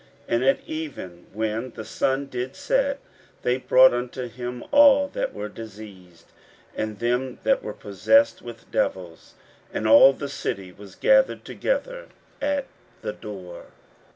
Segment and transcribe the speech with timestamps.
[0.27, 2.97] 41:001:032 And at even, when the sun did set,
[3.43, 6.31] they brought unto him all that were diseased,
[6.75, 9.35] and them that were possessed with devils.
[9.69, 12.07] 41:001:033 And all the city was gathered together
[12.41, 12.65] at
[13.03, 13.65] the door.